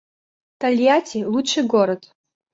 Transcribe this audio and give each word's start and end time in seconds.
Тольятти— 0.59 1.19
лучший 1.33 1.65
город 1.73 2.01